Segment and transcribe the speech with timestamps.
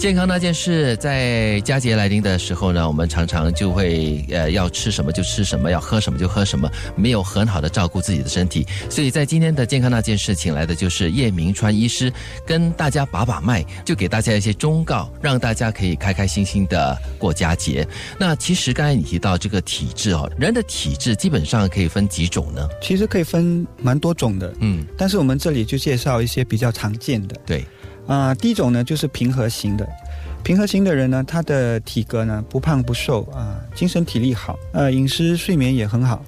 [0.00, 6.66] 健康那件事，在佳节来临的时候呢，我们常常就会呃要吃什么就吃什么，要喝什么就喝什么，
[6.96, 8.66] 没有很好的照顾自己的身体。
[8.88, 12.10] 所以在今天的健康那件事，请来的就是叶明川医师，
[12.46, 17.86] 跟大家把把脉，就给大家一些忠告，让大家可以开开心心的过佳节。
[18.18, 22.66] 那其实刚才你提到这个体质哦，人的体质基本上可以分几种呢？
[22.80, 27.36] 其实可以分蛮多种的，嗯，但是我们这里就介绍一些比较常见的。
[27.44, 27.62] 对。
[28.10, 29.88] 啊，第一种呢就是平和型的，
[30.42, 36.20] 平和型的人呢，他的体格呢不胖不瘦啊，精神体力好，呃，饮食睡眠也很好，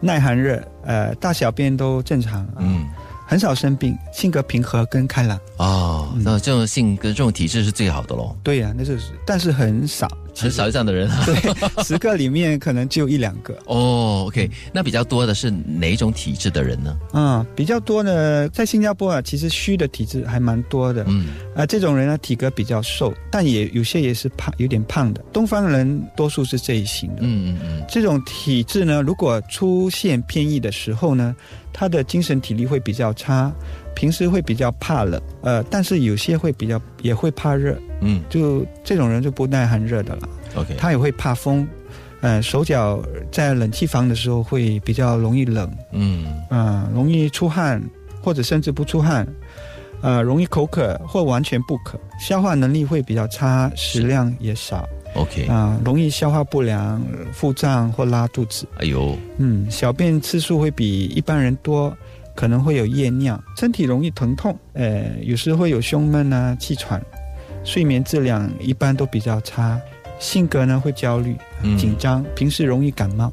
[0.00, 2.84] 耐寒热，呃，大小便都正常，嗯，
[3.28, 5.38] 很少生病，性格平和跟开朗。
[5.58, 8.36] 哦，那这种性格、这种体质是最好的喽。
[8.42, 10.10] 对呀，那是，但是很少。
[10.40, 13.56] 很少有这样的人，对，十个里面可能只有一两个。
[13.66, 16.96] 哦，OK，那比较多的是哪种体质的人呢？
[17.12, 21.04] 嗯，比较多呢，在新加坡啊，其实虚的体质还蛮多的。
[21.08, 25.22] 嗯，啊，这种人呢，体格比较瘦，但也有些也是胖，有点胖的。
[25.32, 27.22] 东方人多数是这一型的。
[27.22, 31.34] 嗯嗯嗯，这种体质呢，如果出现偏移的时候呢，
[31.72, 33.52] 他的精神体力会比较差。
[33.92, 40.28] 平时会比较怕冷，呃，但是有些会比较也会怕热，嗯，就这种人就不耐寒热的了。
[40.54, 41.68] OK，他也会怕风，
[42.22, 47.82] 呃，手脚在冷气房的时候会比较容易冷，嗯，啊，容易出汗
[48.22, 49.26] 或者甚至不出汗，
[50.02, 54.88] 呃，容易口渴或完全不渴，消化能力会比较差，食量也少。
[55.14, 58.66] OK，啊，容易消化不良、腹胀或拉肚子。
[58.78, 61.96] 哎呦，嗯，小便次数会比一般人多。
[62.36, 67.02] 可能会有夜尿，身体容易疼痛，呃，有时会有胸闷啊、气喘，
[67.64, 69.78] 睡眠质量一般都比较差，
[70.18, 71.36] 性格呢会焦虑、
[71.76, 73.30] 紧张，平时容易感冒。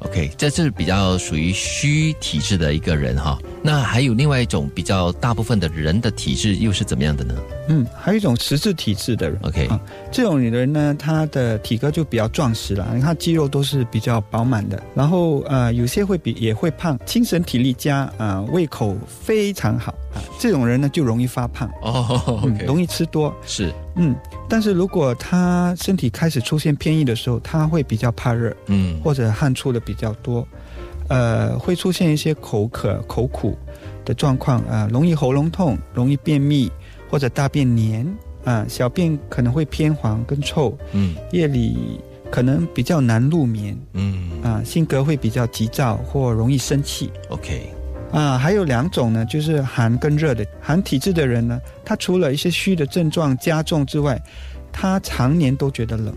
[0.00, 3.38] OK，这是比较属于虚体质的一个人哈。
[3.62, 7.34] 那还有另外一种比较大部分的人的体质又是怎么样的呢？
[7.68, 9.38] 嗯，还有一种实质体质的人。
[9.42, 9.78] OK，啊，
[10.10, 14.82] 这种人呢，他的体格就比较壮实了，你看肌肉都是比较饱满的。
[14.94, 20.18] 然后呃，有些会比也会胖，精神体力佳啊，胃口非常好啊。
[20.38, 23.72] 这种人呢就容易发胖哦， 容易吃多是。
[23.96, 24.14] 嗯，
[24.48, 30.46] 但是如果他身体开始出现偏移的时候，他会比较怕热，嗯，或者汗出的比较多。
[31.10, 33.58] 呃，会出现一些口渴、口苦
[34.04, 36.70] 的状况啊，容易喉咙痛，容易便秘
[37.10, 38.06] 或者大便黏
[38.44, 42.00] 啊，小便可能会偏黄跟臭，嗯，夜里
[42.30, 47.10] 可能比较难入眠，嗯，啊，性格会比较急躁或容易生气。
[47.28, 47.68] OK，
[48.12, 54.16] 啊，还有两种呢，就是寒跟热的，寒体质的人呢，他除了一些虚的症状加重之外，
[54.72, 56.14] 他常年都觉得冷。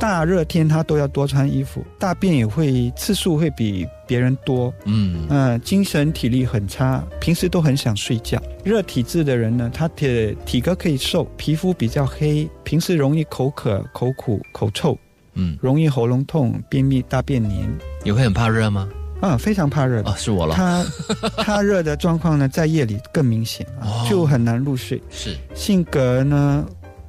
[0.00, 8.42] 大热天他都要多穿衣服，大便也会次数会比别人多，嗯嗯，精神体力很差，平时都很想睡觉。
[8.64, 14.98] 热体质的人呢，他的体格可以瘦，皮肤比较黑，平时容易口渴、口苦、口臭，
[15.34, 17.68] 嗯，容易喉咙痛、便秘、大便黏。
[18.02, 18.88] 你会很怕热吗？
[19.20, 20.54] 啊，非常怕热啊，是我了。
[20.56, 20.84] 他
[21.36, 23.64] 他热的状况呢，在夜里更明显，
[24.08, 25.00] 就很难入睡。
[25.10, 26.66] 是性格呢？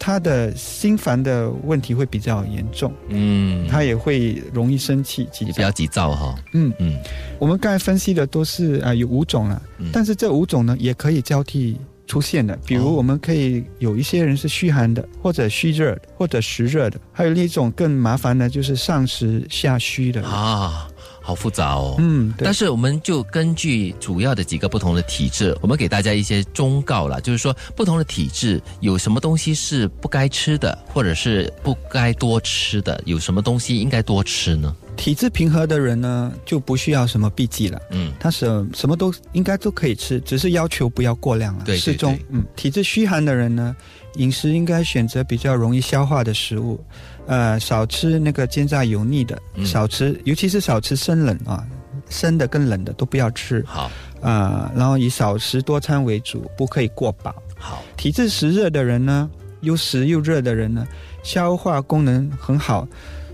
[0.09, 6.36] 他的心烦的问题会比较严重，嗯，他也会容易生气，比较急躁哈。
[6.56, 6.74] 嗯。
[6.80, 6.97] 嗯，
[7.38, 9.62] 我们刚才分析的都是啊有五种了，
[9.94, 11.78] 但是这五种呢也可以交替
[12.08, 12.58] 出现的。
[12.66, 20.24] 比如我们可以有一些人是虚寒的，或者虚热的，或者实热的，还有另一种更麻烦的，就是上实下虚的。
[20.25, 20.88] 啊。
[21.29, 34.75] 好复杂哦，嗯，但是我们就根据主要的几个不同的体质，我们给大家一些忠告了，就是说不同的体质有什么东西是不该吃的，或者是不该多吃的，有什么东西应该多吃呢？
[35.00, 42.20] 体质平和的人呢，就不需要什么避忌了，嗯，他什什么都应该都可以吃，只是要求不要过量了，适中。
[42.30, 43.74] 嗯，体质虚寒的人呢，
[44.16, 46.84] 饮食应该选择比较容易消化的食物。
[47.28, 51.66] 呃，少吃那个煎炸油腻的，少吃，尤其是少吃生冷啊，
[52.10, 53.63] 生的跟冷的都不要吃。
[53.66, 53.90] 好
[54.22, 57.34] 啊，然后以少食多餐为主，不可以过饱。
[57.57, 59.30] 好，体质湿热的人呢，
[59.62, 60.86] 又湿又热的人呢，
[61.24, 62.86] 消化功能很好，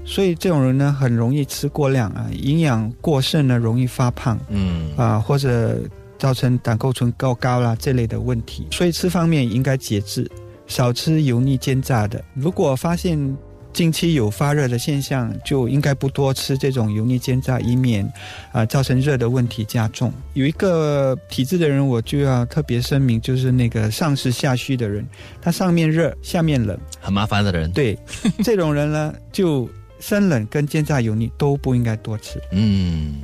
[0.06, 4.40] 所以这种人呢，很容易吃过量啊，营养过剩呢，容易发胖。
[4.50, 5.82] 嗯啊，或者
[6.18, 10.30] 造成胆固醇过高啦这类的问题，所以吃方面应该节制，
[10.68, 12.24] 少吃油腻煎炸的。
[12.34, 13.36] 如果发现
[13.74, 18.10] 近期有发热的现象，就应该不多吃这种油腻煎炸，以免
[18.54, 20.14] 啊造成热的问题加重。
[20.34, 25.06] 有一个体质的人，我就要特别声明，就是那个上实下虚的人，
[25.42, 27.70] 他上面热，下面冷，很麻烦的人。
[27.74, 28.00] 对，
[28.44, 29.68] 这种人呢，就
[30.00, 32.42] 生冷跟煎炸油腻都不应该多吃。
[32.52, 33.22] 嗯，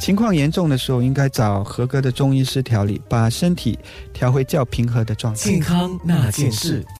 [0.00, 3.78] 情况严重的时候，应该找合格的中医师调理，把身体
[4.12, 5.40] 调回较平和的状态。
[5.40, 6.84] 健康那件事。